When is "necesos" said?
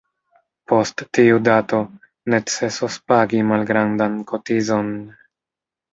2.35-2.97